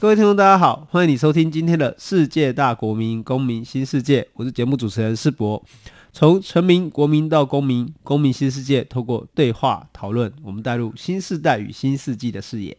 [0.00, 5.62] 各位听众，大家好，欢迎你收听今天的世界大国民公民新世界，我是节目主持人世博。
[6.10, 12.74] 从臣民、国民到公民，公民新世界，透过对话讨论，我们带入新世代与新世纪的视野。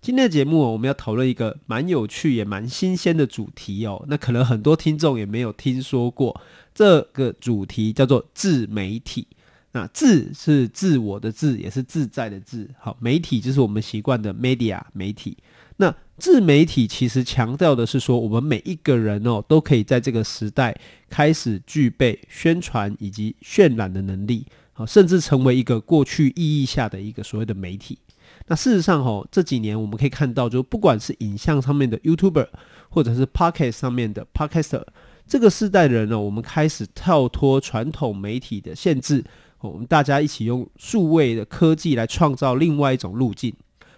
[0.00, 4.04] 今天的节目，我们要讨论一个蛮有趣也蛮新鲜的主题哦。
[4.08, 6.40] 那可能很多听众也没有听说过，
[6.74, 9.28] 这个主题叫做自媒体。
[9.70, 12.68] 那自是自我的自，也是自在的自。
[12.80, 15.36] 好，媒体就是我们习惯的 media 媒体。
[15.78, 20.76] 那自媒体其实强调的是说，我们每一个人哦，都可以在这个时代
[21.08, 27.96] 开始具备宣传以及渲染的能力，啊，甚至成为一个过去意义下的一个所谓的媒体。
[28.48, 32.48] 那事实上哦，这几年我们可以看到，就不管是影像上面的 YouTuber，
[32.90, 34.82] 或者是 Podcast 上面的 Podcaster，
[35.28, 39.24] 这个世代的人呢，我们开始跳脱传统媒体的限制，
[39.60, 43.54] 我们大家一起用数位的科技来创造另外一种路径，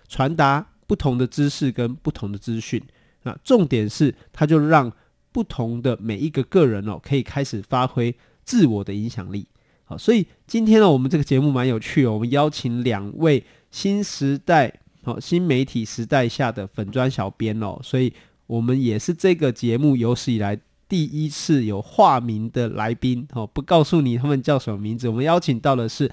[0.06, 0.66] 传达。
[0.90, 2.82] 不同的知识跟不同的资讯，
[3.22, 4.92] 那重点是，它就让
[5.30, 9.46] 不同的每一个个人哦，可以开始发挥自我的影响力。
[9.84, 18.12] 好，所以今天呢，我们这个节目蛮有趣哦，我们邀请两位新时代哦，新媒体时代下的粉砖小编哦，所以
[18.48, 26.10] 我们也是这个节目有史以来第一次有化名的来宾哦，不告诉你他们叫什么名字，我们邀请到的是。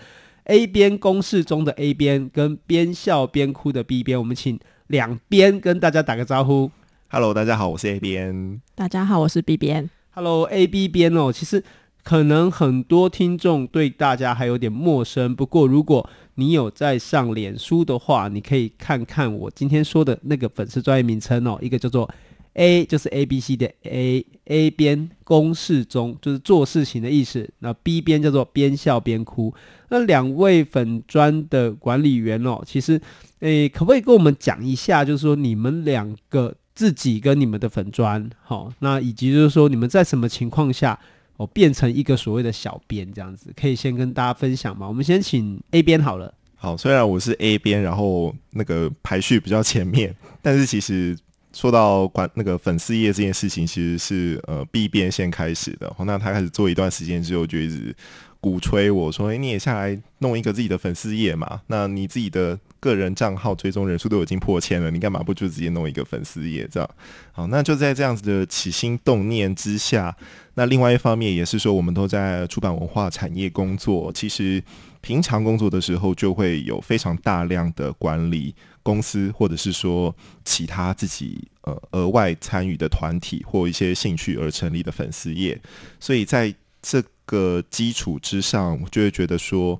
[0.48, 6.72] A 边公式中的 A 边跟边笑边哭的 B 边，我们请两边跟大家打个招呼。
[7.10, 8.62] Hello，大家好，我是 A 边。
[8.74, 9.90] 大家好，我是 B 边。
[10.12, 11.62] Hello，A B 边哦，其实
[12.02, 22.10] 可能很多听众对大家还有点陌生，不过如果你有在上脸书的话，你可以看看我今天说的那个粉丝专业名称哦，一个叫做。
[22.58, 27.48] A 就是 A B C 的 A，A 边公式中就是做事情的意思。
[27.60, 29.54] 那 B 边叫做边笑边哭。
[29.90, 33.00] 那两位粉砖的管理员哦，其实
[33.42, 41.00] 诶，可不可以跟我们讲一下，就是说你们两个自己跟你们的粉砖，好，那以及就是说你们在什么情况下
[41.36, 44.88] 哦变成一个所谓的小编这样子，可以先跟大家分享吗？
[44.88, 46.34] 我们先请 A 边好了。
[46.56, 51.16] 好，虽然我是 A 边，然后那个排序比较前面，但是其实。
[51.58, 55.92] 说到管那个粉丝页这件事情，其实是呃 B 编先开始的。
[56.06, 57.96] 那他开始做一段时间之后，就一直
[58.40, 61.62] 鼓吹我说：“哎，你也下来弄一个自己的粉丝页嘛？
[61.66, 66.70] 那你自己的个人账号追踪人数都已经破千了，你干嘛不就直接弄一个粉丝页？
[66.72, 66.88] 这样
[67.32, 67.48] 好？
[67.48, 70.16] 那就在这样子的起心动念之下，
[70.54, 74.64] 那另外一方面也是说，我们都在出版文化产业工作，其实
[75.02, 78.54] 平常工作的时候就会有非常大量的管理。”
[78.88, 80.16] 公司或者是说
[80.46, 85.60] 其他自己呃额外参与的团体或一些兴趣而成立的粉丝业，
[86.00, 89.78] 所以在这个基础之上，我就会觉得说，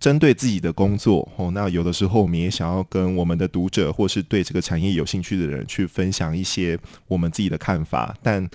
[0.00, 6.76] 针对自己的工作哦，那有的时候我们也想要跟我们的读者或是对这个产业有兴趣的人去分享一些
[7.06, 8.50] 我们自己的看法，但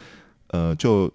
[0.48, 1.10] 呃就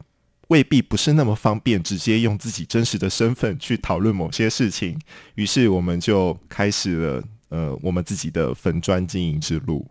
[0.48, 4.98] 未必不是那么方便直接用自己真实的身份去讨论某些事情，
[5.34, 7.22] 于是我们就开始了。
[7.48, 9.86] 呃，我们自己的粉砖经营之路，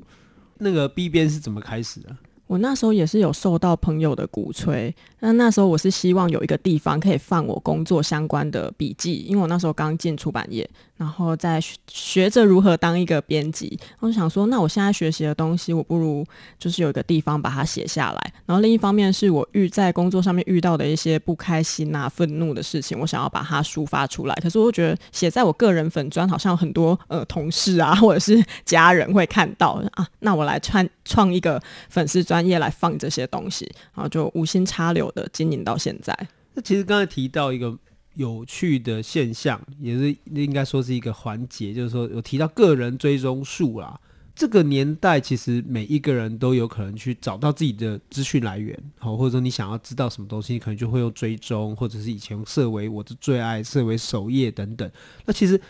[0.57, 2.15] 那个 B 边是怎么开始的？
[2.47, 10.67] 我那时候也是有受到朋友的鼓吹，那那时候我是希望有一个地方可以放我工作相关的笔记，因为我那时候刚进出版业。
[10.97, 16.25] 然后在学着如何当一个编辑，我就想说，那我现在学习的东西，我不如
[16.57, 18.33] 就是有一个地方把它写下来。
[18.47, 24.33] 然后另一方面是我遇在工作上面遇到的一些不开心啊、愤怒的事情，我想要把它抒发出来。
[24.41, 36.15] 可是我觉得写在我个人粉专，好像很多呃同事啊或者是家人会看到啊，那我来创创一个粉丝专专业来放这些东西，然后就无心插柳的经营到现在。
[36.53, 37.77] 那其实刚才提到一个。
[38.17, 43.95] 有趣的现象，也是应该说是一个环节，就是说有提到个人追踪数啦。
[44.35, 54.91] 这个年代其实每一个人都有可能去找到自己的资讯来源，好，或者说你想要知道什么东西，你可能就会用追踪，或者是以前设为我的最爱，设为首页等等。
[55.23, 55.61] 那其实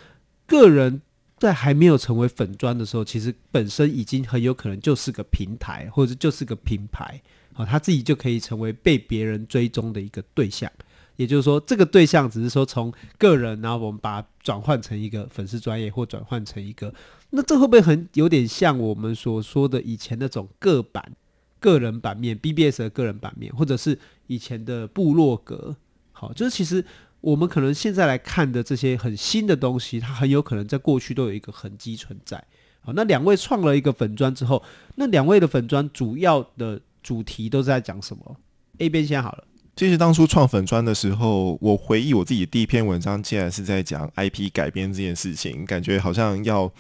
[0.46, 1.02] 个人
[1.38, 7.22] 在还没有成为粉专的时候，其实本身已经很有可能就是个平台，或者就是个品牌，
[7.54, 10.72] 好，他自己就可以成为被别人追踪的一个对象。
[11.16, 16.94] 也就是说，这个对象只是说从个人，然后我们把它转换成一个粉丝专业，或转换成一个，
[17.32, 21.14] 那这会不会很有点像我们所说的以前那种个版？
[21.60, 23.98] 个人版面，BBS 的个人版面，或者是
[24.28, 25.76] 以前的部落格，
[26.12, 26.86] 好，就是其实
[27.22, 32.42] 我们可能现在来看的这些很新的东西，它很有可能在过去都有一个痕迹存在。
[32.82, 34.64] 好，那两位创了一个粉砖之后，
[34.96, 38.38] 那两位的粉砖主要的主题都是在讲什么
[38.78, 39.44] ？A 边先好了。
[39.76, 46.72] 其实当初创粉砖的时候，我回忆我自己第一篇文章，竟然是在讲 IP 改编这件事情，感觉好像要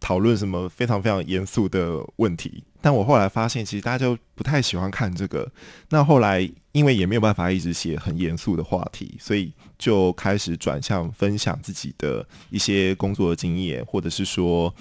[0.00, 2.64] 讨论什么非常非常严肃的问题。
[2.82, 5.50] 但我后来发现，其实大家就不太喜欢看这个。
[5.88, 14.74] 那后来因为也没有办法一直写很严肃的话题，所以就开始转向分享自己的一些工作的经验，或者是说。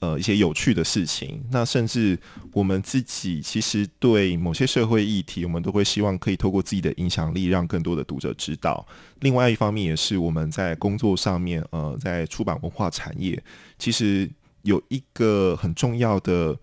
[0.00, 2.16] 呃，一些有趣的事情，那甚至
[2.52, 8.86] 我们自己其实对某些社会议题，我们都会希望可以透过自己的影响力，让更多的读者知道。
[9.22, 13.42] 另外一方面，也是我们在工作上面，呃，在出版文化产业，
[13.76, 14.30] 其实
[14.62, 16.56] 有一个很重要的。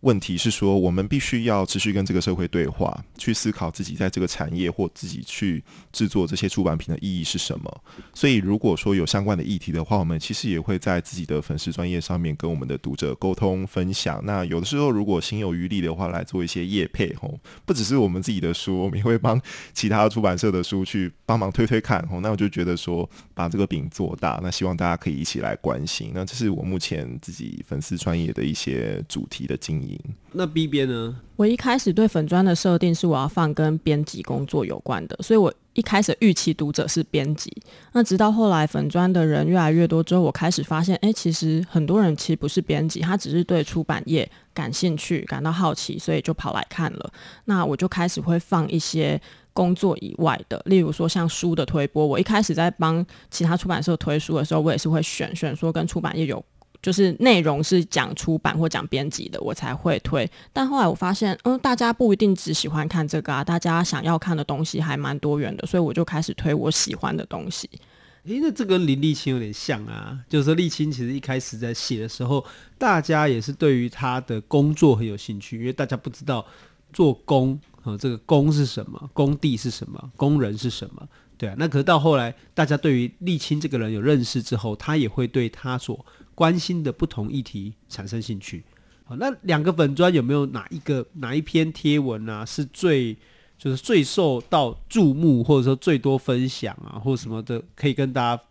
[0.00, 5.62] 问题是说，我们必须要持续跟这个社会对话，去思考自己在这个产业或自己去
[5.92, 7.82] 制作这些出版品的意义是什么。
[8.14, 14.24] 所以，如果说有相关的议题的话，我们其实也会在自己的粉丝专业上面跟我们的读者沟通分享。
[14.24, 17.36] 那有的时候，如果心有余力的话，来做一些业配吼，
[17.66, 19.40] 不只是我们自己的书，我们也会帮
[19.74, 22.20] 其他出版社的书去帮忙推推看吼。
[22.20, 26.12] 那我就觉得说，把这个饼做大，那希望大家可以一起来关心。
[26.14, 29.98] 那这是我目前自己粉丝专业的一些主题的经验营。
[30.32, 31.16] 那 B 边呢？
[31.36, 37.50] 我一开始对粉砖的设定是我要放跟编辑工作有关的，所以我一开始预期读者是编辑。
[37.92, 47.12] 那直到后来粉砖的人越来越多之后，我开始发现，哎、欸，其实很多人其实不是编辑，他只是对出版业感兴趣、感到好奇，所以就跑来看了。
[47.44, 49.20] 那我就开始会放一些
[49.52, 52.04] 工作以外的，例如说像书的推播。
[52.04, 56.44] 我一开始在帮其他出版社推书的时候，我也是会选选说跟出版业有。
[56.80, 60.30] 就是内容是讲出版或讲编辑的，我才会推。
[60.52, 67.68] 但后来我发现，嗯，大家不一定只喜欢看这个啊，大家想要看的东西还蛮多元的，所以我就开始推我喜欢的东西。
[68.24, 72.44] 诶，那这跟林立青有点像啊，就是说立青其实一开始在写的时候，
[72.76, 76.44] 大家也是对于他的工作很有兴趣，因为大家不知道
[76.92, 81.08] 做工和这个工是什么，工地是什么，工人是什么，
[81.38, 81.54] 对啊。
[81.58, 86.04] 那可是到后来，大家对于立青这个人有认识之后，他也会对他所
[86.38, 88.62] 关心的不同议题产生兴趣，
[89.02, 93.16] 好，那两个粉砖有没有哪一个哪一篇贴文啊是最
[93.58, 98.42] 就是最受到注目，或者说最多分享啊，或者什么的，可以跟大家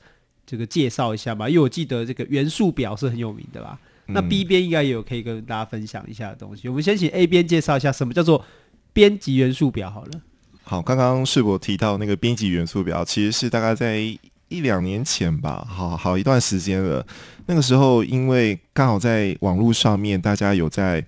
[0.45, 1.48] 这个介绍一下吗？
[1.48, 3.80] 因为我记得这个元素表是很有名的吧？
[4.07, 6.68] 嗯、那 B 边应该也有可以跟大家分享一下的东西。
[6.68, 8.44] 我们先请 A 边介绍一下什么叫做
[8.92, 10.22] 编辑元素表好了。
[10.63, 17.05] 好，刚刚世博提到那个编辑元素表，其实是大概在一两年前吧，好好一段时间了。
[17.45, 21.05] 那个时候，因为刚好在网络上面，大家有在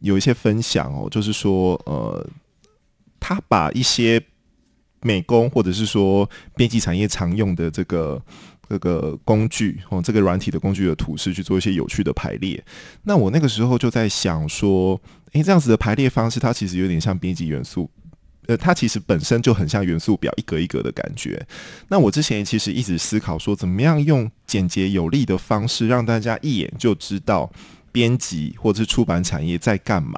[0.00, 2.26] 有一些分享哦，就是说，呃，
[3.18, 4.22] 他把一些
[5.02, 8.22] 美工或者是说编辑产业常用的这个
[8.68, 12.62] 这个工具哦，这个软体的工具的图示去做一些有趣的排列。
[13.02, 15.00] 那我那个时候就在想说，
[15.32, 17.90] 诶，这样子的排列方式，它其实有点像编辑元素。
[18.50, 21.40] 呃，它其实本身就很像元素表，一格一格的感觉。
[21.86, 27.48] 那我之前其实一直思考说，怎么样用简洁有力的方式，让大家一眼就知道
[27.92, 30.12] 编辑或者是出版产业在干嘛。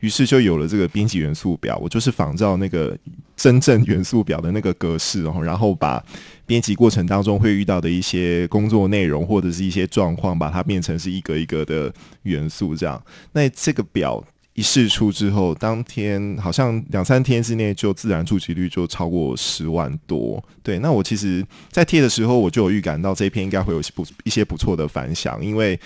[0.00, 1.78] 于是就有了这个编辑元素表。
[1.80, 2.98] 我就是仿照那个
[3.36, 6.04] 真正元素表的那个格式，然后然后把
[6.46, 11.94] 编辑过程当中会遇到的一些工作内容或者是一些状况，把它变成是一格一格的
[12.24, 12.74] 元素。
[12.74, 14.24] 这样，那这个表。
[14.58, 20.42] 一试出之后，当天好像两三天之内就自然触及率就超过十万多。
[20.64, 25.78] 对，那我其实，在贴的时候我就有预感到这篇应该会有不一些不错的反响，因为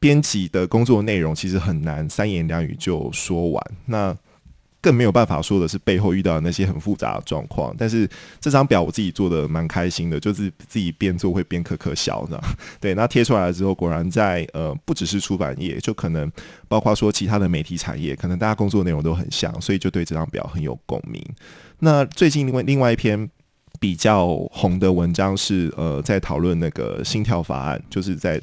[0.00, 3.64] 编辑的工作内容其实很难三言两语就说完。
[3.86, 4.16] 那
[4.82, 8.08] 更没有办法说的是背后遇到的那些很复杂的状况，但是
[8.40, 12.40] 这张表我自己做的蛮开心的，就是自己边做会边可可笑的。
[12.80, 16.30] 对，那贴出来了之后，果然在呃不只是出版业，就可能
[16.66, 21.22] 包括说其他的媒体产业，可能大家工作内容都很像，所以就对这张表很有共鸣。
[21.80, 23.28] 那最近另外另外一篇
[23.78, 28.40] 比较红的文章是呃在讨论那个心跳法案，就是在。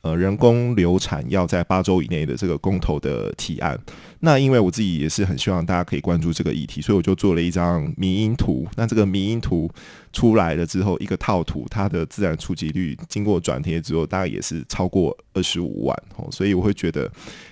[0.00, 3.76] 呃，人工流产要在八周以内的这个公投的提案，
[4.20, 8.64] 那因为我自己也是很希望大家可以关注这个议题，所以我就做了一张迷因图。
[8.76, 9.68] 那这个迷因图
[10.12, 16.02] 出来了之后，一个套图，它的自然触及率经过转贴之后，大概也是超过二十五万。
[16.30, 17.10] 所以我会觉得，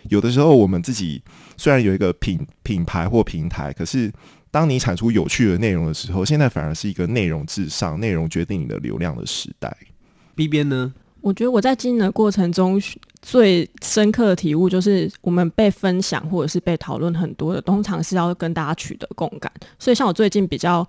[0.09, 1.21] 有的时候我们自己
[1.57, 4.12] 虽然有一个品品牌或平台，可是
[4.53, 9.76] 当你产出有趣的内容的时候，现在反而是一个内容至上、内容决定你的流量的时代。
[10.37, 10.95] B 编呢？
[11.26, 12.80] 我觉得我在经营的过程中
[13.21, 19.50] 最深刻的体悟就是，我们被分享或者是被讨论很多的，通常是要跟大家取得共感。
[19.76, 20.87] 所以，像我最近比较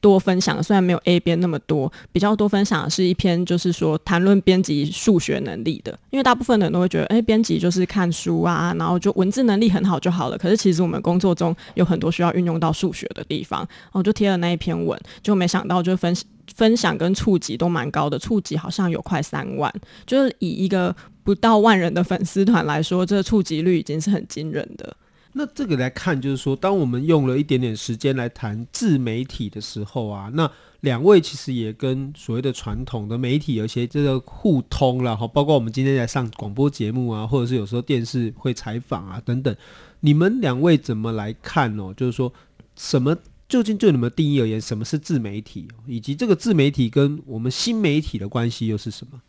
[0.00, 5.98] 多分享，虽然没有 A 编那么多，比较多分享的是一篇，就是说谈论编辑数学能力的。
[6.10, 10.38] 因为大部分的人都会觉得，哎，编辑就是看书啊，然后就文字能力很好就好了。
[10.38, 13.66] 可是，其实我们工作中有很多需要运用到数学的地方。
[13.92, 16.16] 我就贴了那一篇文，就没想到就分
[16.54, 19.72] 分享跟触及都蛮高的，触及好像有快三万，
[20.06, 20.94] 就是以一个。
[21.22, 24.96] 不到万人的粉丝团来说，这个触及率已经是很惊人的。
[25.32, 35.28] 那这个来看，就是说，当我们用了一点点时间来谈自媒体的时候啊，那两位其实也跟所谓的传统的媒体有些这个互通了哈。
[35.28, 39.54] 包括我们今天在上广播节目啊，或者是有时候电视会采访啊等等，
[40.00, 41.94] 你们两位怎么来看哦？
[41.96, 42.32] 就是说，
[42.74, 43.16] 什么
[43.48, 49.20] 究竟就你们定义而言，什么是自媒体，以及这个自媒体跟我们新媒体的关系又是什么？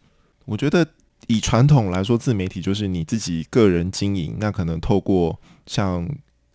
[0.45, 0.87] 我觉得。
[1.27, 6.07] 以传统来说，自媒体就是你自己个人经营，那可能透过像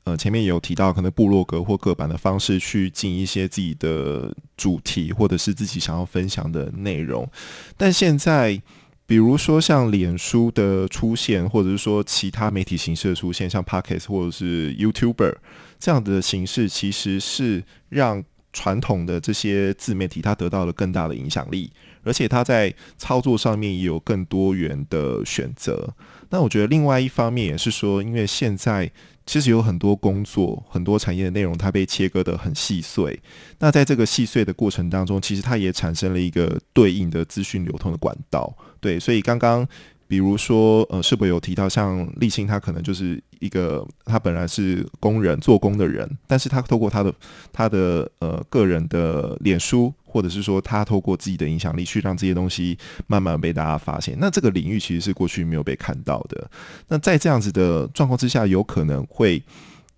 [0.05, 7.29] 呃前面有提到，可能部落格或各版的方式去进一些自己的主题，或者是自己想要分享的内容。
[7.77, 8.61] 但现在，
[9.07, 15.35] 比如说像脸书的出现，或者是说其他媒体形式的出现，像 Pockets 或者是 YouTuber
[15.79, 21.71] 这样的形式，其实是让传统的这些自媒体它得到了更大的影响力。
[22.07, 25.93] 而且它在操作上面也有更多元的选择。
[26.31, 28.91] 那我觉得另外一方面也是说，因为现在
[29.27, 33.21] 其实有很多工作、很多产业的内容，它被切割的很细碎。
[33.59, 38.57] 那在这个细碎的过程当中，其实它也产生了一个对应的资讯流通的管道。
[38.81, 39.69] 对，所以刚刚。
[40.09, 47.13] 比如说，呃，是否有提到像立新，他可能就是一个他本来是工人做工的人，但是他透过他的
[47.53, 54.17] 他的呃个人的脸书，或者是说他透过自己的影响力去让这些东西慢慢被大家发现。
[54.21, 56.49] 那这个领域其实是过去没有被看到的。
[56.89, 59.43] 那在这样子的状况之下，有可能会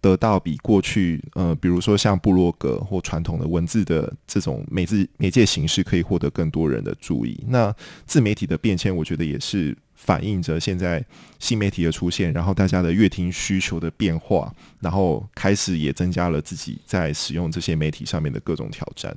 [0.00, 7.42] 得到比过去呃，比如说像布洛格或传统的文字的这种媒字媒介形式，可以获得更多人的注意。
[7.48, 7.74] 那
[8.06, 9.76] 自媒体的变迁，我觉得也是。
[10.00, 11.04] 反映着现在
[11.40, 19.14] 新媒体的出现，然后大家的阅听需求的变化，然后开始也增加了自己在使用这些媒体上面的各种挑战。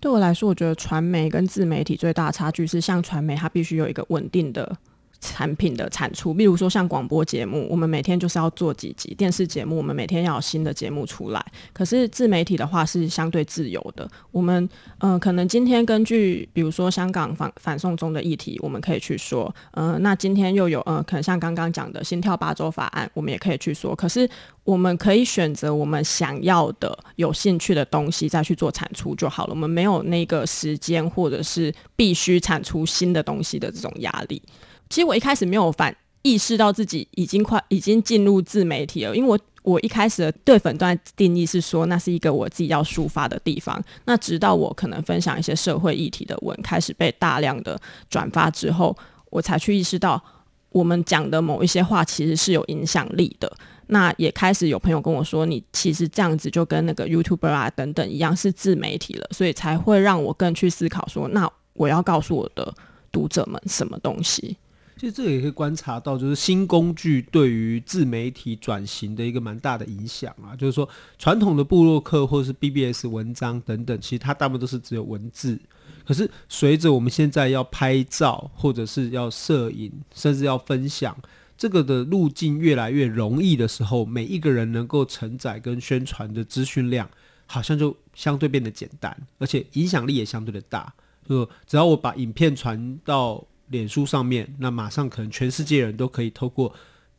[0.00, 4.76] 对我来说，我觉得传媒跟自媒体最大的差距是，像传媒它必须有一个稳定的。
[5.20, 11.44] 产品的产出，比如说像广播节目，我们每天就是要做几集；电视节目，我们每天要有新的节目出来。
[11.72, 14.62] 可是自媒体的话是相对自由的，我们
[14.98, 23.94] 嗯、呃，可能今天根据比如说香港反反送中的议题，我们可以去说，嗯、呃，那今天又有嗯、呃，可能像刚刚讲的心跳八周法案，我们也可以去说。
[23.94, 24.28] 可是
[24.64, 29.50] 我们可以选择我们想要的、有兴趣的东西再去做产出就好了。
[29.50, 34.42] 我们没有那个时间或者是必须产出新的东西的这种压力。
[34.88, 43.82] 其实我一开始没有反意识到自己已经快已经进入自媒体了，因为我我一开始的对粉段定义是说，那是一个我自己要抒发的地方。
[44.04, 48.96] 那直到我可能分享一些社会议题的文开始被大量的转发之后，
[49.30, 50.22] 我才去意识到
[50.70, 53.52] 我们讲的某一些话其实是有影响力的。
[53.88, 62.74] 那也开始有朋友跟我说，你其实这样子就跟那个 YouTuber 啊等等一样是自媒体了，所以才会让我更去思考说，那我要告诉我的
[63.12, 64.56] 读者们什么东西。
[64.98, 70.56] 其实这个也可以观察到，就是新工具对于自媒体转型的一个蛮大的影响啊。
[70.56, 70.88] 就是说，
[71.18, 75.60] 传统的部落客或者是 BBS 文章等等，其实它大部分都是只有文字。
[76.06, 81.14] 可是随着我们现在要拍照，或者是要摄影，甚至要分享，
[81.58, 87.10] 这个的路径越来越容易的时候，每一个人能够承载跟宣传的资讯量，
[87.44, 90.94] 好像就相对变得简单，而且影响力也相对的大。
[91.28, 96.74] 就只要我把影片传到脸书上面，那马上可能全世界人都可以透过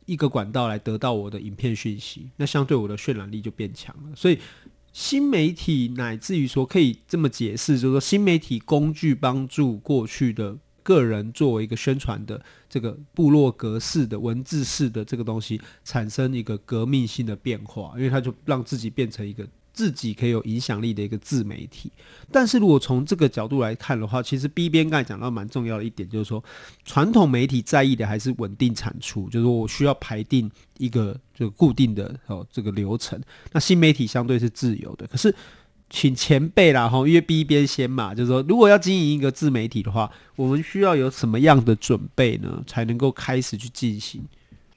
[0.06, 4.16] 一个管道来得到我的影片讯息，那相对我的渲染力就变强了。
[4.16, 4.38] 所以
[4.92, 19.46] 新媒体乃至于说可以这么解释，就是说新媒体工具帮助过去的个人作为一个宣传的这个部落格式的文字式的这个东西产生一个革命性的变化，因为它就让自己变成一个。
[19.78, 21.88] 自己可以有影响力的一个自媒体，
[22.32, 26.42] 但是如果从这个角度来看的话，其实 B 边刚才讲到蛮重要的一点，就是说
[26.84, 33.22] 传统媒体在意的还是稳定产出，就是我需要排定一个就固定的哦这个流程。
[33.52, 35.32] 那新媒体相对是自由的，可是
[35.88, 44.24] 请前辈啦哈，因为 B 边先嘛，就是说如果要经营一个自媒体的话，我们需要有什么样的准备呢，才能够开始去进行？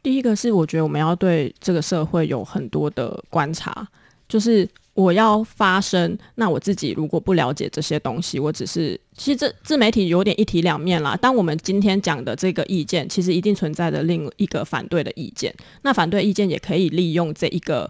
[0.03, 3.87] 第一个是我觉得我们要对这个社会有很多的观察。
[4.31, 11.15] 就是我要发声，那我自己如果不了解这些东西，我只是其实这自媒体有点一体两面啦。
[11.15, 17.89] 当我们今天讲的这个意见，其实一定存在着另一个反对的意见，那反对意见也可以利用这一个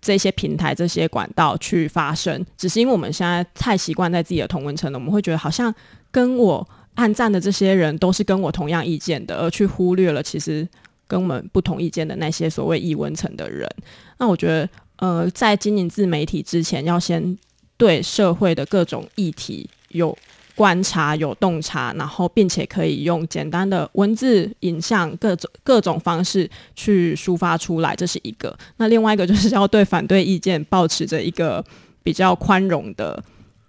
[0.00, 5.74] 这些平台、这些管道去发声，只是因为我们现在太习惯在自己的同温层了，我们会觉得好像
[6.12, 10.66] 跟我按赞的这些人都是跟我同样意见的，而去忽略了其实
[11.08, 13.68] 跟我们不同意见的那些所谓异温层的人。
[14.18, 14.68] 那我觉得。
[14.98, 17.36] 呃，在经营自媒体之前，要先
[17.76, 20.16] 对社会的各种议题有
[20.56, 28.58] 观察、有洞察，然后并且可以用简单的文字、影像各种各种方式去抒发出来，这是一个。
[28.78, 31.64] 那另外一个就是要对反对意见保持着一个
[32.02, 33.22] 比较宽容的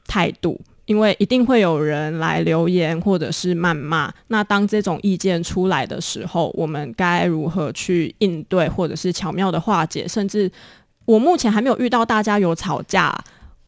[0.08, 4.12] 态度，因为一定会有人来留言或者是谩骂。
[4.30, 10.52] 那当这种意见出来的时候，我们该如何去应对，或者是巧妙的化解，甚至。
[11.10, 13.12] 我目前还没有遇到大家有吵架，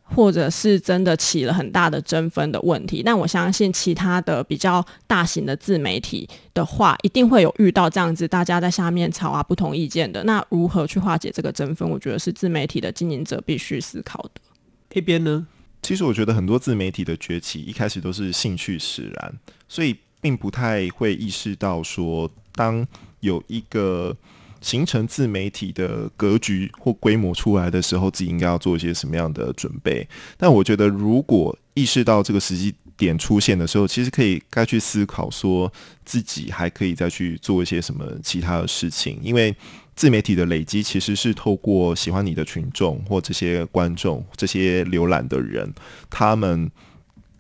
[0.03, 3.01] 或者是真的起了很大的争分的问题。
[3.03, 10.23] 但我相信其他的比较大型的自媒体的话，一定会有遇到这样子大家在下面吵啊，不同意见的。
[10.23, 11.89] 那如何去化解这个争分？
[11.89, 14.41] 我觉得是自媒体的经营者必须思考的。
[14.87, 15.47] 这边呢，
[15.81, 19.33] 其实我觉得很多自媒体的崛起一开始都是兴趣使然，
[19.67, 22.85] 所以并不太会意识到说，当
[23.21, 24.15] 有一个。
[24.61, 30.07] 形成自媒体的格局或规模出来的时候，自己应该要做一些什么样的准备？
[30.37, 35.71] 但我觉得，如果意识到这个时机点出现的时候，其实可以该去思考，说
[36.05, 39.19] 自己还可以再去做一些什么其他的事情。
[39.21, 39.55] 因为
[39.95, 45.73] 自媒体的累积，其实是透过喜欢你的群众或这些观众、这些浏览的人，
[46.09, 46.71] 他们。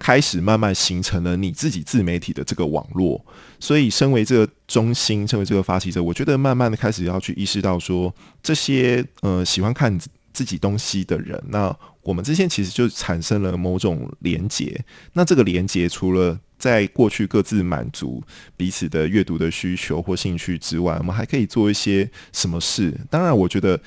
[0.03, 3.23] 开始慢慢形成了你自己自媒体的这个网络，
[3.59, 9.95] 所以身为这个中心，身为这个发起者，我觉得慢慢的开始要去意识到说，这些呃喜欢看
[10.33, 14.83] 自己东西的人，那我们之间其实就产生了某种连结。
[15.13, 18.23] 那这个连结除了在过去各自满足
[18.57, 22.99] 彼此的阅读的需求或兴趣之外，我们还可以做一些什么事？
[23.11, 23.79] 当然，我觉得。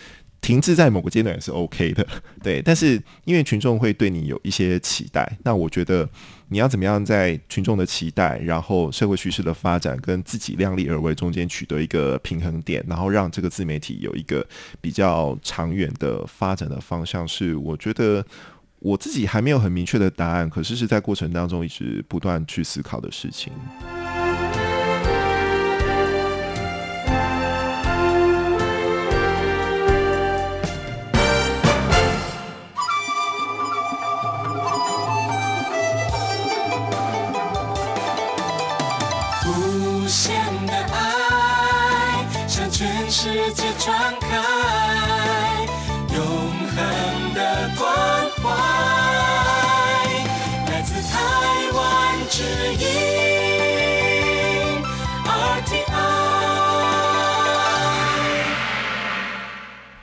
[0.45, 2.07] 停滞在某个阶段也是 OK 的，
[2.45, 2.61] 对。
[2.61, 6.07] 但是因为群众会对你有一些期待，那我觉得
[6.49, 14.47] 你要怎么样在群众的期待，然后社会趋势的发展跟自己量力而为中间取得一个平衡点，然后让这个自媒体有一个
[14.83, 18.23] 比较长远的发展的方向，是我觉得
[18.81, 23.51] 我自己还没有很明确的答案，可是是在过程当中一直不断去思考的事情。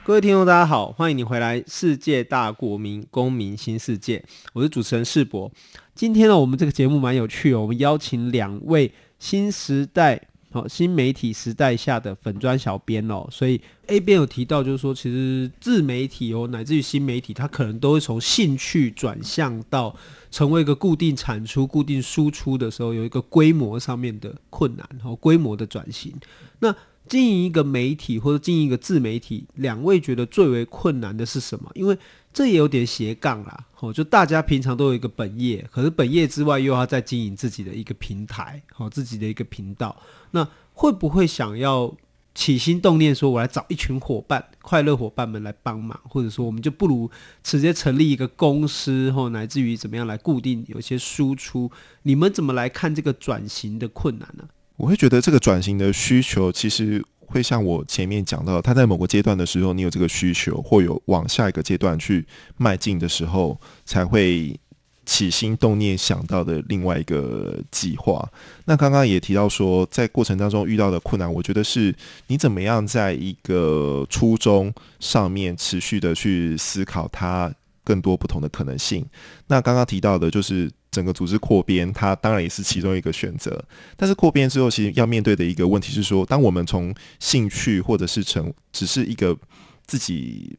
[0.04, 4.18] 各位听众，大家好，欢迎你回来《世界大国民公民新世界》，
[4.52, 5.50] 我是主持人世博。
[5.94, 10.20] 今天呢，我们这个节目蛮有趣哦，我们邀请两位新时代、
[10.54, 19.96] 哦新媒体时代下的粉砖小编哦，所以 A 编有提到，就是说，其实自媒体哦，乃至于新媒体，它可能都会从兴趣转向到
[20.32, 26.12] 成为一个固定产出、固定输出的时候，有一个规模上面的困难和规模的转型。
[26.58, 26.76] 那
[27.12, 31.70] 经营一个媒体或者经营一个自媒体，两位觉得最为困难的是什么？
[31.76, 31.98] 因为
[32.32, 39.94] 这也有点斜杠啦，哦，就大家平常都有一个本业，可是本业之外又要再经营自己的一个平台，好，自己的一个频道，
[40.32, 41.94] 那会不会想要
[42.34, 47.12] 起心动念说，我来找一群伙伴、快乐伙伴们来帮忙，或者说我们就不如
[47.44, 51.70] 直接成立一个公司，或乃至于怎么样来固定有些输出？
[52.04, 54.46] 你们怎么来看这个转型的困难呢？
[54.82, 62.26] 我会觉得这个转型的需求，其实会像我前面讲到，他在某个阶段的时候，你有这个需求，或有往下一个阶段去
[62.58, 64.60] 迈进的时候，才会
[65.06, 68.28] 起心动念想到的另外一个计划。
[68.66, 79.06] 那刚刚也提到说，在过程当中遇到的困难，我觉得是你怎么样在一个初衷上面持续的去思考它更多不同的可能性。
[79.46, 80.72] 那刚刚提到的就是。
[80.92, 83.64] 整个组织扩编，它当然也是其中一个选择。
[83.96, 89.38] 但是扩编之后，其实要面对的一个问题是说，当我们从兴趣或者是成只是一个
[89.86, 90.58] 自己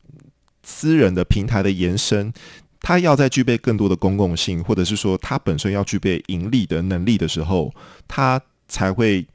[0.62, 2.33] 私人的平台的延伸，
[2.81, 7.73] 它要再具备更多的公共性，或者是说它本身要具备盈利的能力的时候，
[8.09, 9.27] 它才会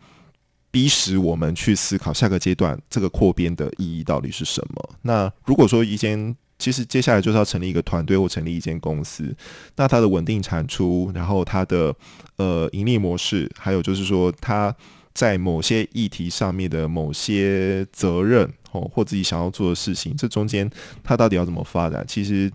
[0.71, 4.89] 逼使我们去思考下个阶段这个扩编的意义到底是什么。
[5.03, 9.35] 那如果说一间其实接下来就是要成立一个团队或成立一间公司。
[9.75, 11.95] 那它的稳定产出，然后它的
[12.37, 14.75] 呃盈利模式，还有就是说它
[15.13, 20.69] 在某些议题上面的某些责任哦，或自己想要做的事情，这中间
[21.03, 22.05] 它到底要怎么发展？
[22.07, 22.51] 其实。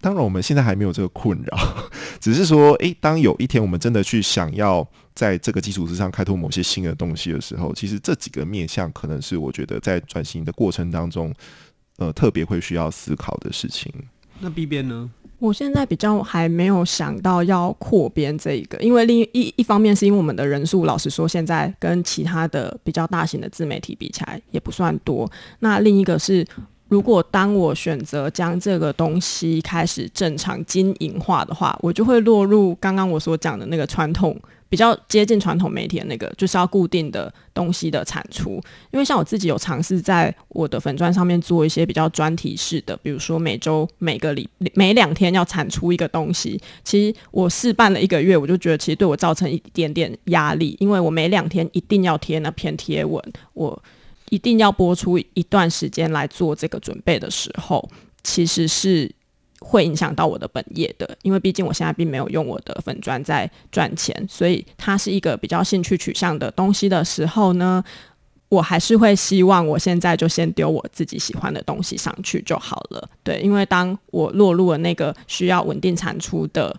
[0.00, 1.58] 当然，我们现在还没有这个困扰，
[2.20, 11.34] 只是说，诶，当有一天我们真的去想要在这个基础之上开拓某些新的东西的时候，其实这几个面向可能是我觉得在转型的过程当中，
[11.98, 13.92] 呃，特别会需要思考的事情。
[14.40, 15.10] 那 B 边呢？
[15.38, 25.30] 我现在比较还没有想到要扩编这一个，因为另一一方面是因为我们的人数，老实说，现在跟其他的比较大型的自媒体比起来也不算多。
[25.60, 26.44] 那另一个是。
[26.88, 34.34] 如果当我选择将这个东西开始正常经营化的话，我就会落入刚刚我所讲的那个传统
[34.70, 38.52] 比较接近传统媒体的那个，就是要固定的东西的产出。
[38.90, 46.58] 因为像我自己有尝试在我的粉专上面做一些比较专题式的，比如说每周每个礼每两天要产出一个东西。
[46.84, 53.22] 其实我试办了一个月，我就觉得其实对我造成一点点压力，因为我每两天一定要贴那篇贴文，
[53.52, 53.82] 我。
[54.30, 57.88] 一定要播出一段时间来做这个准备的时候，
[58.22, 59.10] 其实是
[59.60, 67.82] 会影响到我的本业的，因为毕竟我现在并没有用我的粉砖在赚钱，所以它是一个比较兴趣取向的东西的时候呢，
[68.48, 73.08] 我还是会希望我现在就先丢我自己喜欢的东西上去就好了。
[73.22, 76.76] 对，因为当我落入了那个需要稳定产出的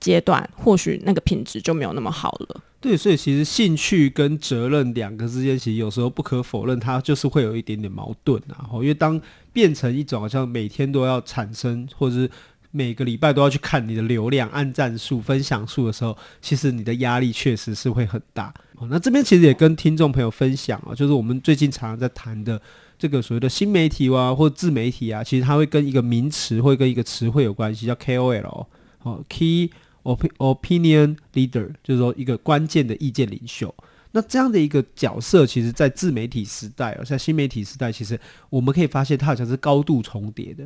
[0.00, 2.60] 阶段，或许那个品质就没有那么好了。
[2.84, 8.68] 对，所以其实兴趣跟责任两个之间，其实有时候不可否认，它就是会有一点点矛盾啊。
[8.74, 9.18] 因为当
[9.54, 12.30] 变成一种好像每天都要产生，或者是
[12.72, 18.52] 每个礼拜都要去看你的流量、按赞数、分享数的时候，其实你的压力确实是会很大。
[18.90, 22.60] 那这边其实也跟听众朋友分享啊，就是我们最近常常在谈的
[22.98, 28.66] 这个所谓的新媒体啊，或自媒体啊，其实它会跟一个名词，会跟一个词汇有关系，叫 KOL
[29.04, 29.70] 哦，Key。
[30.04, 33.74] Opinion leader 就是说一个关键的意见领袖，
[34.12, 40.64] 那这样的一个角色，其实，在自媒体时代，而在新媒体时代，其实我们可以发现，它好像是高度重叠的。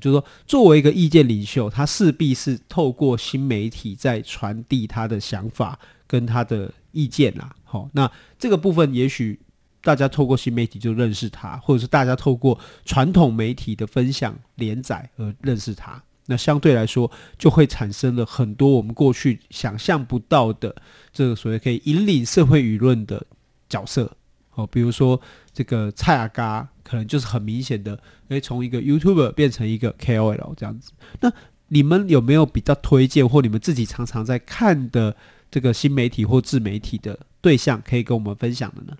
[0.00, 7.54] 就是说，作为一个意见领袖，他势必是透过新媒体在传递他的想法跟他的意见啦。
[7.64, 9.40] 好，那这个部分，也许
[9.80, 16.02] 大家透过新媒体就认识他，或者是大家透过传统媒体的分享连载而认识他。
[16.30, 20.74] 那相对来说，就会产生了很多我们过去想象不到的
[21.12, 23.26] 这个所谓可以引领社会舆论的
[23.68, 24.14] 角色
[24.54, 25.20] 哦，比如说
[25.52, 30.92] 这个蔡阿嘎，可能就是很明显的，诶，从一个 YouTuber 变成一个 KOL 这样子。
[31.20, 31.32] 那
[31.68, 35.16] 你们有没有比较推荐或你们自己常常在看的
[35.50, 38.96] 这个新媒体或自媒体的对象，可以跟我们分享的呢？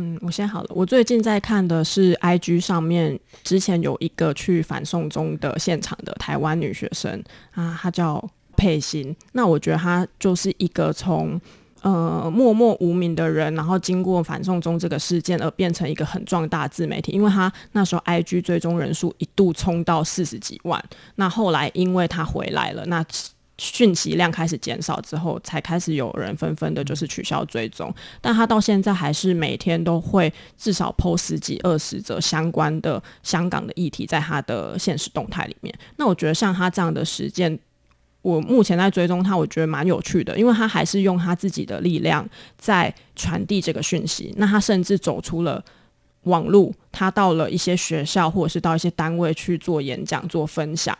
[0.00, 0.70] 嗯，我先好了。
[0.70, 8.24] 我最近在看的是 IG 上面，之前有一个去反送中的现场的台湾女学生啊，她叫
[8.56, 9.16] 佩欣。
[9.32, 11.40] 那我觉得她就是一个从
[11.82, 17.10] 呃默默无名的人，然后经过反送中这个事件而变成一个很壮大自媒体。
[17.10, 20.80] 因为她那时候 IG 追踪人数一度冲到四十几万，
[21.16, 23.04] 那后来因为她回来了，那。
[23.58, 27.92] 讯息量开始减少之后，才开始有人纷纷的，就是取消追踪。
[28.20, 35.76] 但他到现在还是每天都会至少 po 十几、二十则相关的香港的议题在他的现实动态里面。
[35.96, 37.58] 那我觉得像他这样的实践，
[38.22, 42.24] 我目前在追踪他，我觉得蛮有趣的，因为他还是用他自己的力量
[42.56, 44.32] 在传递这个讯息。
[44.36, 45.64] 那他甚至走出了
[46.22, 50.96] 网路，他到了一些学校或者是到一些单位去做演讲、做分享。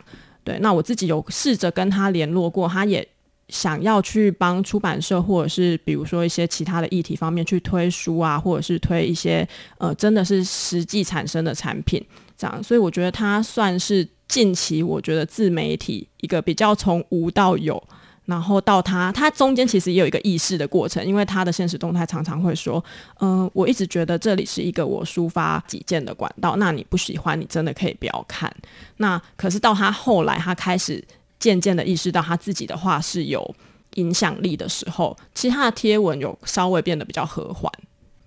[0.49, 3.07] 对，那我自己有试着跟他联络过，他也
[3.49, 12.03] 想要去帮出版社，或者是比如说一些其他的议题方面去推书啊，或者是推一些呃，真的是实际产生的产品，
[12.35, 12.63] 这样。
[12.63, 17.81] 所以我觉得他算是近期我觉得自媒体一个比较从无到有。
[18.29, 22.83] 然后到他，他中间其实也有一个意识的过程，因为他的现实动态常常会说，
[23.19, 28.55] 嗯、呃，我一直觉得这里是一个我抒发己见的管道，那你不喜欢，你真的可以不要看。
[28.97, 31.03] 那可是到他后来，他开始
[31.39, 33.55] 渐渐的意识到他自己的话是有
[33.95, 37.71] 影响力的时候，其实他的贴文有稍微变得比较和缓，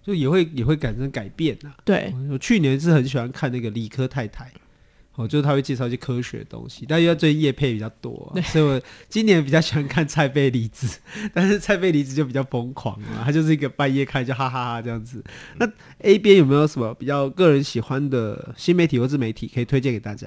[0.05, 1.77] 就也会也会产生改变呐、啊。
[1.85, 4.51] 对，我去年是很喜欢看那个理科太太。
[5.15, 10.99] 哦，就是他会介绍一些科学的东西，但因为最近叶配比较多，所以我今年比较喜欢看蔡贝离子，
[11.35, 15.23] 但是蔡贝离子就比较疯狂啊，他就是一个半夜看就哈哈哈这样子。
[15.59, 20.27] 那 A 边有没有什么比较个人喜欢的新媒体或自媒体可以推荐给大家？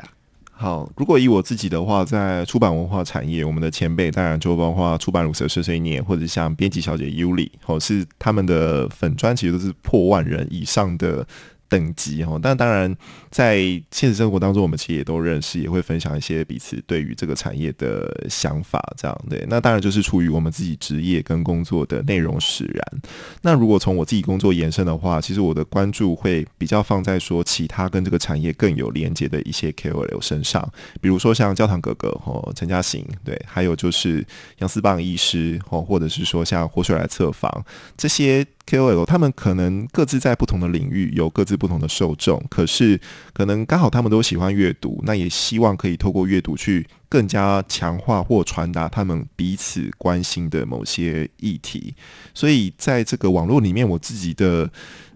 [0.58, 11.28] 好，如果以我自己的话，在出版文化产业，我们的前辈当然就包括出版鲁蛇碎碎念，或者像编辑小姐 Yuli，哦，是他们的粉专其实都是破万人以上的
[11.68, 12.96] 等级哦，但当然
[13.30, 13.58] 在
[13.92, 19.46] 现实生活当中，我们其实也都认识，也会分享一些彼此对于这个产业的想法，这样对。
[19.50, 23.02] 那当然就是出于我们自己职业跟工作的内容使然。
[23.42, 34.26] 那如果从我自己工作延伸的话，其实我的关注会比较放在说其他跟这个产业更有连接的一些 KOL 身上，比如说像焦糖哥哥哦，陈嘉行对，还有就是
[34.60, 37.66] 杨思棒医师哦，或者是说像活水来测访
[37.98, 38.46] 这些。
[38.66, 43.00] KOL 他们可能各自在不同的领域有各自不同的受众，可是
[43.34, 51.94] 可能刚好他们都喜欢阅读，那也希望可以透过阅读去更加强化或传达他们彼此关心的某些议题。
[52.34, 54.70] 所以在这个网络里面，我自己的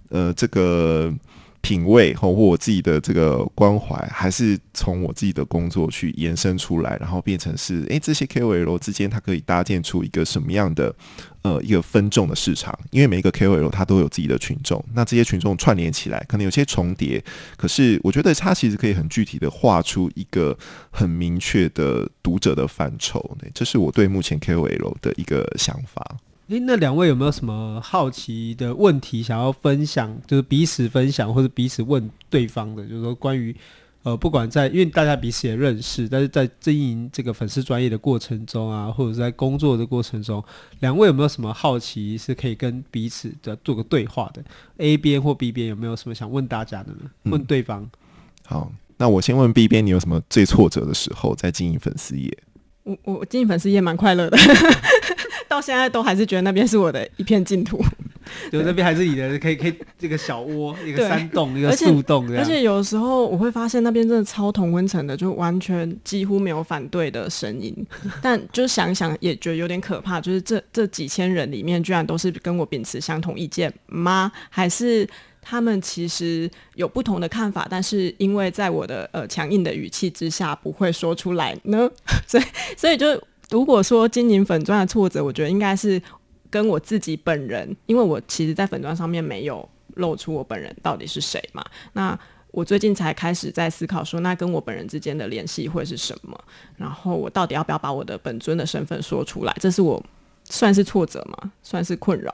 [0.10, 1.14] 呃这个。
[1.62, 10.96] 品味或我自己的这个关怀，还是从我自己的工作去延伸出来，然后变成是，诶，这些 KOL 之间，它可以搭建出一个什么样的
[11.42, 12.78] 呃一个分众的市场？
[12.92, 17.24] 因为每一个 KOL 它都有自己的群众，那这些群众串联起来，可能有些重叠，
[17.58, 20.58] 可是我觉得它其实可以很具体的画出一个
[20.90, 23.38] 很明确的读者的范畴。
[23.54, 26.18] 这是我对目前 KOL 的一个想法。
[26.50, 30.20] 诶，那两位有没有什么好奇的问题想要分享？
[30.26, 33.56] 就是彼此分享，或者彼此问对方的，就是说关于
[34.02, 40.44] 呃，不管在因为大家彼此也认识，但是在经营这个粉丝专业的过程中啊，或者是在工作的过程中，
[40.80, 44.44] 两位有没有什么好奇是可以跟彼此的做个对话的
[44.78, 47.12] ？A 边或 B 边有没有什么想问大家的呢？
[47.26, 47.84] 问对方。
[47.84, 47.90] 嗯、
[48.48, 52.36] 好，那我先问 B 边，你有什么最挫折的时候在经营粉丝业？
[52.82, 54.38] 我我经营粉丝业蛮快乐的。
[55.50, 57.84] 到现在都还是觉得那边是我的一片净土，
[58.52, 62.32] 就那边还是你的，可以可以这个小窝，一个山洞，一个树洞。
[62.38, 67.76] 而且有时候我会发现那边真的超同温层的，就完全几乎没有反对的声音。
[68.22, 74.32] 但就想想也觉得有点可怕，就是这这几千人里面，居然都是跟我秉持相同意见吗？
[74.52, 75.08] 还是
[75.42, 81.90] 他们其实有不同的看法，但是因为在我的呃强硬的语气之下不会说出来呢？
[82.28, 82.44] 所以
[82.78, 83.20] 所以就。
[83.50, 86.02] 如果说经营粉钻的挫折，我觉得应该是
[86.50, 91.64] 跟我自己本人，因为我其实，在粉钻上面没有露出我本人到底是谁嘛。
[91.94, 92.18] 那
[92.52, 96.40] 我最近才开始在思考说，那跟我本人之间的联系会是什么？
[96.78, 99.56] 然后我到底要不要把我的本尊的身份说出来？
[99.60, 100.04] 这是我
[100.46, 101.52] 算是挫折吗？
[101.64, 102.32] 算是困扰、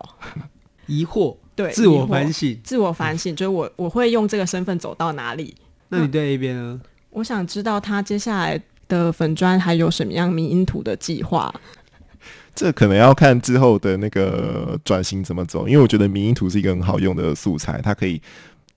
[0.88, 1.36] 疑惑？
[1.56, 5.56] 对，自我反省，自我反省，就是我我会用这个身份走到哪里？
[5.88, 6.82] 那你对 A 边呢？
[7.12, 8.62] 我想知道他接下来。
[8.88, 11.54] 的粉砖还有什么样迷因图的计划？
[12.56, 18.22] 这可能要看之后的那个转型怎么走，因为我觉得迷因图是一个很好用的素材，它可以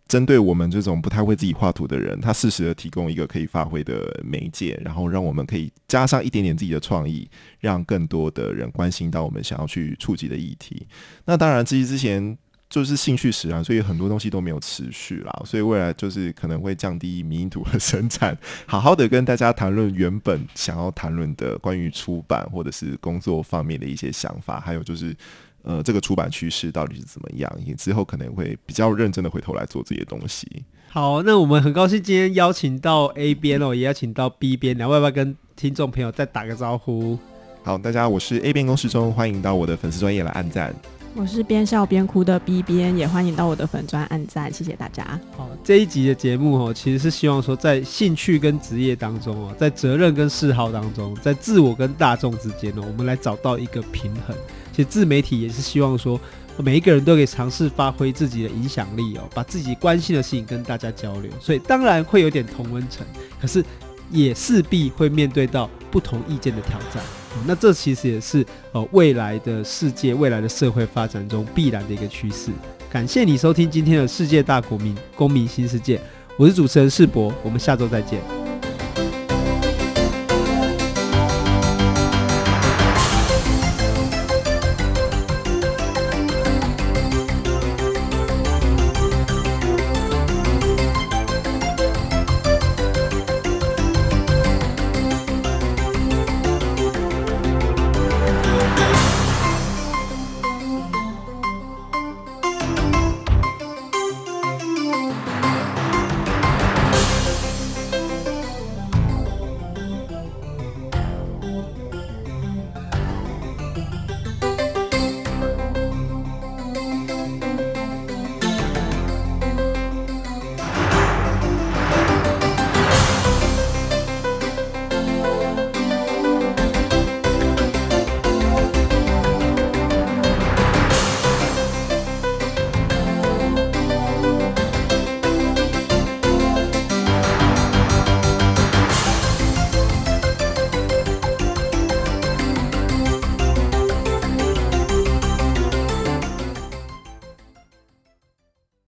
[0.08, 10.86] 针对我们这种不太会自己画图的人，它适时的提供一个可以发挥的媒介，然后让我们可以加上一点点自己的创意，让更多的人关心到我们想要去触及的议题。
[11.26, 12.36] 那当然，至于之前。
[12.70, 15.42] 就是兴趣使然，所以很多东西都没有持续啦。
[15.44, 25.16] 所以未来就是可能会降低迷因图的 生产，好好的跟大家谈论原本想要谈论的关于出版或者是工作方面的一些想法，还有就是
[25.62, 30.46] 呃这个出版趋势到底是怎么样，也之后可能会比较认真的回头来做这些东西。
[30.90, 37.18] 好，那我们很高兴今天邀请到 A 边哦，也邀请到 B 边，两位要不要跟听众朋友再打个招呼？
[37.62, 40.74] 好，大家我是 A 边公式中，欢迎到我的粉丝专业来按赞。
[41.14, 45.18] 我是边笑边哭的 B 边，也欢迎到我的粉专按赞，谢谢大家。
[45.36, 54.36] 好，这一集的节目哦，其实是希望说，在兴趣跟职业当中哦，在责任跟嗜好当中，在自我跟大众之间呢，我们来找到一个平衡。
[54.70, 56.20] 其实自媒体也是希望说，
[56.58, 61.32] 每一个人都可以尝试发挥自己的影响力哦，把自己关心的事情跟大家交流。
[61.40, 63.04] 所以当然会有点同温层，
[63.40, 63.64] 可是
[64.10, 67.02] 也势必会面对到不同意见的挑战。
[67.46, 72.50] 那这其实也是呃未来的世界、未来的社会发展中必然的一个趋势。
[72.90, 76.00] 感谢你收听今天的世界大国民公民新世界，
[76.36, 78.37] 我是主持人世博，我们下周再见。